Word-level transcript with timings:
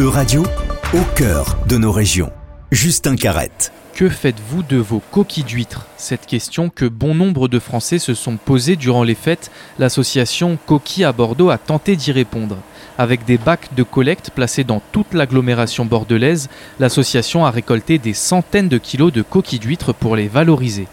E-Radio, 0.00 0.44
au 0.94 1.02
cœur 1.14 1.58
de 1.68 1.76
nos 1.76 1.92
régions. 1.92 2.32
Justin 2.70 3.16
Carrette. 3.16 3.70
Que 3.92 4.08
faites-vous 4.08 4.62
de 4.62 4.78
vos 4.78 5.02
coquilles 5.10 5.44
d'huîtres? 5.44 5.88
Cette 5.98 6.24
question 6.24 6.70
que 6.70 6.86
bon 6.86 7.14
nombre 7.14 7.48
de 7.48 7.58
Français 7.58 7.98
se 7.98 8.14
sont 8.14 8.38
posées 8.38 8.76
durant 8.76 9.02
les 9.02 9.14
fêtes, 9.14 9.50
l'association 9.78 10.56
Coquilles 10.64 11.04
à 11.04 11.12
Bordeaux 11.12 11.50
a 11.50 11.58
tenté 11.58 11.96
d'y 11.96 12.12
répondre. 12.12 12.56
Avec 12.96 13.26
des 13.26 13.36
bacs 13.36 13.74
de 13.76 13.82
collecte 13.82 14.30
placés 14.30 14.64
dans 14.64 14.80
toute 14.90 15.12
l'agglomération 15.12 15.84
bordelaise, 15.84 16.48
l'association 16.78 17.44
a 17.44 17.50
récolté 17.50 17.98
des 17.98 18.14
centaines 18.14 18.70
de 18.70 18.78
kilos 18.78 19.12
de 19.12 19.20
coquilles 19.20 19.58
d'huîtres 19.58 19.92
pour 19.92 20.16
les 20.16 20.28
valoriser. 20.28 20.88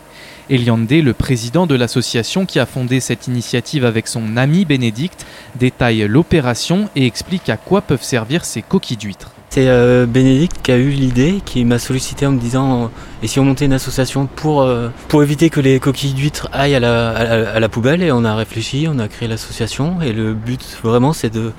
Eliande, 0.50 0.92
le 0.92 1.14
président 1.14 1.68
de 1.68 1.76
l'association 1.76 2.46
qui 2.46 2.60
a 2.60 2.66
fondé 2.66 3.00
cette 3.00 3.28
initiative 3.28 3.86
avec 3.86 4.08
son 4.08 4.38
ami 4.38 4.66
Bénédicte, 4.66 5.26
détaille 5.56 6.08
l'opération 6.08 6.90
et 6.96 7.06
explique 7.06 7.50
à 7.50 7.58
quoi 7.58 7.82
peuvent 7.82 8.04
servir 8.04 8.46
ces 8.46 8.62
coquilles 8.62 8.98
d'huîtres. 8.98 9.32
C'est 9.50 9.68
euh, 9.68 10.06
Bénédicte 10.06 10.58
qui 10.62 10.72
a 10.72 10.78
eu 10.78 10.90
l'idée, 10.90 11.42
qui 11.46 11.64
m'a 11.66 11.80
sollicité 11.80 12.26
en 12.26 12.32
me 12.32 12.40
disant 12.40 12.84
euh, 12.84 12.88
et 13.24 13.28
si 13.28 13.40
on 13.40 13.46
montait 13.46 13.66
une 13.66 13.74
association 13.74 14.28
pour, 14.28 14.62
euh, 14.62 14.90
éviter 15.22 15.50
que 15.50 15.60
les 15.60 15.80
coquilles 15.80 16.14
d'huîtres 16.14 16.50
aillent 16.52 16.76
à 16.76 16.80
la, 16.80 17.10
à 17.10 17.60
la, 17.60 17.70
poubelle 17.70 18.04
et 18.04 18.12
on 18.12 18.24
a 18.24 18.36
réfléchi, 18.36 18.88
on 18.90 19.00
a 19.00 19.08
créé 19.08 19.28
l'association 19.28 20.02
et 20.02 20.14
le 20.14 20.34
but 20.34 20.78
vraiment 20.84 21.14
c'est 21.14 21.34
de 21.34 21.52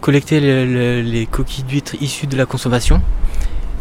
collecter 0.00 0.40
les 0.40 1.26
coquilles 1.26 1.64
d'huîtres 1.64 1.94
issues 2.00 2.26
de 2.26 2.36
la 2.36 2.46
consommation 2.46 3.00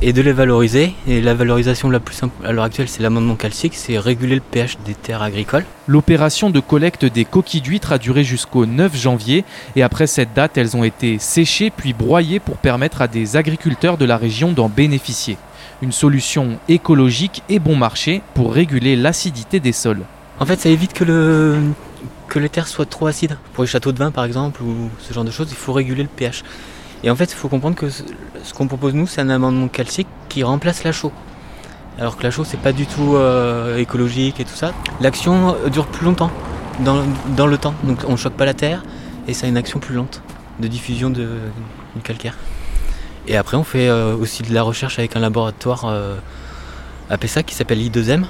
et 0.02 0.14
de 0.14 0.22
les 0.22 0.32
valoriser. 0.32 0.94
Et 1.08 1.22
la 1.22 1.34
valorisation 1.34 1.90
la 1.90 2.00
plus 2.00 2.16
simple 2.16 2.46
à 2.46 2.52
l'heure 2.52 2.64
actuelle, 2.64 2.88
c'est 2.88 3.04
l'amendement 3.04 3.36
calcique, 3.36 3.74
c'est 3.76 3.98
réguler 3.98 4.36
le 4.36 4.42
pH 4.42 4.78
des 4.86 4.94
terres 4.94 5.22
agricoles. 5.22 5.66
L'opération 5.88 6.50
de 6.50 6.60
collecte 6.60 7.06
des 7.06 7.26
coquilles 7.26 7.62
d'huîtres 7.62 7.92
a 7.92 7.98
duré 7.98 8.24
jusqu'au 8.24 8.66
9 8.66 8.96
janvier 8.96 9.46
et 9.76 9.84
après 9.84 10.08
cette 10.08 10.34
date, 10.34 10.58
elles 10.58 10.78
ont 10.78 10.84
été 10.84 11.20
séchées 11.20 11.72
puis 11.76 11.94
broyées 11.94 12.40
pour 12.40 12.58
permettre 12.58 13.02
à 13.02 13.08
des 13.08 13.36
agriculteurs 13.36 13.98
de 13.98 14.06
la 14.06 14.18
région 14.18 14.52
d'en 14.52 14.70
bénéficier. 14.70 15.38
Une 15.82 15.92
solution 15.92 16.60
écologique 16.68 17.44
et 17.50 17.60
bon 17.60 17.76
marché 17.76 18.22
pour 18.34 18.54
réguler 18.54 18.96
l'acidité 18.96 19.60
des 19.60 19.72
sols. 19.72 20.02
En 20.40 20.46
fait, 20.46 20.60
ça 20.60 20.70
évite 20.70 20.94
que, 20.94 21.04
le, 21.04 21.58
que 22.28 22.40
les 22.40 22.50
terres 22.50 22.68
soient 22.68 22.86
trop 22.86 23.08
acides. 23.08 23.38
Pour 23.54 23.64
les 23.64 23.70
châteaux 23.70 23.92
de 23.92 23.98
vin, 23.98 24.12
par 24.12 24.24
exemple, 24.26 24.62
ou 24.62 24.90
ce 25.00 25.14
genre 25.14 25.26
de 25.26 25.32
choses, 25.32 25.48
il 25.52 25.58
faut 25.58 25.74
réguler 25.74 26.04
le 26.04 26.10
pH. 26.10 26.44
Et 27.04 27.10
en 27.10 27.16
fait, 27.16 27.26
il 27.26 27.36
faut 27.36 27.48
comprendre 27.48 27.76
que 27.76 27.90
ce 27.90 28.54
qu'on 28.54 28.68
propose 28.68 28.94
nous, 28.94 29.08
c'est 29.08 29.22
un 29.22 29.30
amendement 29.30 29.68
calcique 29.68 30.08
qui 30.28 30.44
remplace 30.44 30.84
la 30.84 30.92
chaux. 30.92 31.14
Alors 31.98 32.18
que 32.18 32.24
la 32.24 32.32
chaux, 32.32 32.44
c'est 32.44 32.60
pas 32.60 32.72
du 32.72 32.86
tout 32.86 33.16
euh, 33.16 33.78
écologique 33.78 34.40
et 34.40 34.46
tout 34.46 34.56
ça. 34.56 34.74
L'action 35.02 35.56
euh, 35.56 35.70
dure 35.70 35.88
plus 35.88 36.06
longtemps 36.06 36.32
dans, 36.80 37.48
le 37.48 37.58
temps. 37.58 37.74
Donc 37.84 38.00
on 38.08 38.14
ne 38.14 38.18
choque 38.18 38.34
pas 38.34 38.46
la 38.46 38.54
terre 38.54 38.84
et 39.28 39.34
ça 39.34 39.46
a 39.46 39.50
une 39.50 39.58
action 39.58 39.80
plus 39.80 39.96
lente 39.96 40.22
de 40.60 40.68
diffusion 40.68 41.10
de, 41.10 41.28
du 41.96 42.02
calcaire. 42.02 42.36
Et 43.28 43.38
après, 43.38 43.58
on 43.58 43.64
fait 43.64 43.90
euh, 43.90 44.16
aussi 44.16 44.44
de 44.44 44.54
la 44.54 44.64
recherche 44.64 45.00
avec 45.00 45.16
un 45.16 45.20
laboratoire 45.20 45.94
à 47.10 47.18
Pessac 47.18 47.46
qui 47.46 47.56
s'appelle 47.56 47.80
I2M 47.80 48.24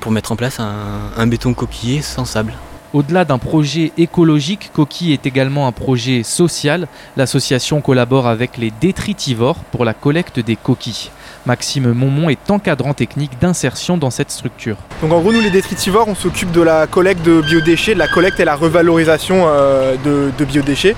pour 0.00 0.10
mettre 0.12 0.32
en 0.32 0.36
place 0.36 0.58
un, 0.58 0.74
un 1.16 1.26
béton 1.26 1.54
coquillé 1.54 2.02
sans 2.02 2.24
sable. 2.24 2.54
Au-delà 2.92 3.24
d'un 3.24 3.38
projet 3.38 3.90
écologique, 3.96 4.70
Coquille 4.74 5.14
est 5.14 5.24
également 5.24 5.66
un 5.66 5.72
projet 5.72 6.22
social. 6.22 6.88
L'association 7.16 7.80
collabore 7.80 8.26
avec 8.26 8.58
les 8.58 8.70
détritivores 8.82 9.56
pour 9.70 9.86
la 9.86 9.94
collecte 9.94 10.40
des 10.40 10.56
coquilles. 10.56 11.10
Maxime 11.46 11.94
Monmont 11.94 12.28
est 12.28 12.50
encadrant 12.50 12.92
technique 12.92 13.38
d'insertion 13.40 13.96
dans 13.96 14.10
cette 14.10 14.30
structure. 14.30 14.76
Donc 15.00 15.10
en 15.10 15.20
gros, 15.20 15.32
nous 15.32 15.40
les 15.40 15.50
détritivores, 15.50 16.06
on 16.06 16.14
s'occupe 16.14 16.52
de 16.52 16.60
la 16.60 16.86
collecte 16.86 17.24
de 17.24 17.40
biodéchets, 17.40 17.94
de 17.94 17.98
la 17.98 18.08
collecte 18.08 18.38
et 18.40 18.44
la 18.44 18.56
revalorisation 18.56 19.44
euh, 19.46 19.96
de, 20.04 20.44
biodéchets. 20.44 20.94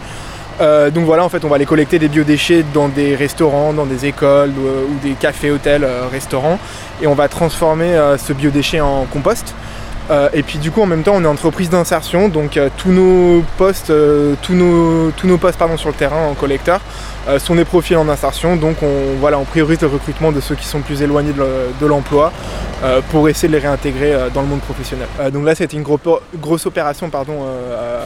Euh, 0.61 0.91
donc 0.91 1.05
voilà, 1.05 1.25
en 1.25 1.29
fait, 1.29 1.45
on 1.45 1.49
va 1.49 1.55
aller 1.57 1.65
collecter 1.65 2.01
des 2.01 2.09
biodéchets 2.09 2.65
dans 2.75 2.89
des 2.89 3.15
restaurants, 3.15 3.73
dans 3.73 3.87
des 3.87 4.07
écoles 4.07 4.51
ou, 4.51 5.07
des 5.07 5.13
cafés, 5.13 5.53
hôtels, 5.53 5.85
euh, 5.85 6.09
restaurants, 6.11 6.59
et 7.01 7.07
on 7.07 7.15
va 7.15 7.29
transformer 7.29 7.97
ce 8.19 8.33
biodéchet 8.33 8.81
en 8.81 9.05
compost. 9.05 9.55
Euh, 10.11 10.29
et 10.35 10.43
puis 10.43 10.59
du 10.59 10.71
coup 10.71 10.83
en 10.83 10.87
même 10.87 11.03
temps 11.03 11.15
on 11.15 11.25
est 11.25 11.27
entreprise 11.27 11.71
d'insertion 11.71 12.29
donc 12.29 12.59
euh, 12.59 12.69
tous 12.77 12.91
nos 12.91 13.43
postes 13.57 13.89
euh, 13.89 14.35
tous 14.43 14.53
nos 14.53 15.11
tous 15.13 15.27
nos 15.27 15.39
postes 15.39 15.59
pardon 15.59 15.79
sur 15.79 15.89
le 15.89 15.95
terrain 15.95 16.27
en 16.27 16.35
collecteur 16.35 16.81
sont 17.39 17.55
des 17.55 17.65
profils 17.65 17.97
en 17.97 18.07
insertion 18.11 18.57
donc 18.57 18.83
on 18.83 19.19
voilà 19.19 19.39
on 19.39 19.45
priorise 19.45 19.81
le 19.81 19.87
recrutement 19.87 20.31
de 20.31 20.43
ceux 20.43 20.57
qui 20.57 20.67
sont 20.67 20.83
plus 20.83 21.01
éloignés 21.01 21.33
de 21.33 21.87
l'emploi 21.87 22.31
pour 23.11 23.31
essayer 23.31 23.49
de 23.49 23.55
les 23.55 23.61
réintégrer 23.61 24.15
dans 24.35 24.43
le 24.43 24.47
monde 24.47 24.61
professionnel. 24.61 25.09
donc 25.33 25.47
là 25.47 25.55
c'était 25.55 25.79
une 25.79 25.85
grosse 25.85 26.67
opération 26.67 27.09
pardon 27.09 27.47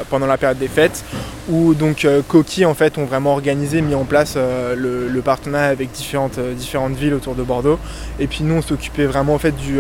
pendant 0.09 0.27
la 0.27 0.39
période 0.39 0.59
des 0.59 0.69
fêtes 0.69 1.05
où 1.49 1.75
donc 1.75 2.07
Coquille 2.29 2.67
en 2.67 2.75
fait 2.75 2.99
ont 2.99 3.05
vraiment 3.05 3.33
organisé 3.33 3.81
mis 3.81 3.95
en 3.95 4.05
place 4.05 4.37
le, 4.37 5.09
le, 5.09 5.21
partenariat 5.21 5.69
avec 5.69 5.91
différentes 5.93 6.39
différentes 6.57 6.95
villes 6.95 7.15
autour 7.15 7.35
de 7.35 7.43
Bordeaux 7.43 7.79
et 8.21 8.27
puis 8.27 8.45
nous 8.45 8.55
on 8.55 8.63
s'occupait 8.63 9.07
vraiment 9.07 9.35
en 9.35 9.39
fait 9.39 9.57
du 9.57 9.79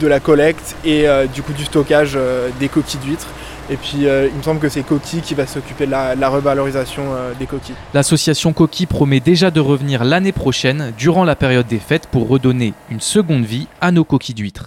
de 0.00 0.06
la 0.06 0.20
collecte 0.20 0.76
et 0.84 1.06
du 1.34 1.42
du 1.52 1.64
stockage 1.64 2.12
euh, 2.16 2.48
des 2.58 2.68
coquilles 2.68 3.00
d'huîtres. 3.00 3.28
Et 3.70 3.76
puis 3.76 4.06
euh, 4.06 4.28
il 4.28 4.36
me 4.36 4.42
semble 4.42 4.60
que 4.60 4.68
c'est 4.68 4.82
Coquille 4.82 5.20
qui 5.20 5.34
va 5.34 5.46
s'occuper 5.46 5.86
de 5.86 5.90
la, 5.90 6.28
revalorisation 6.28 7.02
euh, 7.14 7.32
des 7.38 7.46
coquilles. 7.46 7.76
L'association 7.94 8.52
Coquille 8.52 8.86
promet 8.86 9.20
déjà 9.20 9.50
de 9.50 9.60
revenir 9.60 10.04
l'année 10.04 10.32
prochaine, 10.32 10.92
durant 10.98 11.24
la 11.24 11.36
période 11.36 11.66
des 11.66 11.78
fêtes, 11.78 12.08
pour 12.10 12.28
redonner 12.28 12.74
une 12.90 13.00
seconde 13.00 13.44
vie 13.44 13.68
à 13.80 13.92
nos 13.92 14.04
coquilles 14.04 14.34
d'huîtres. 14.34 14.66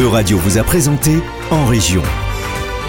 Euradio 0.00 0.38
vous 0.38 0.58
a 0.58 0.62
présenté 0.62 1.18
En 1.50 1.66
Région. 1.66 2.02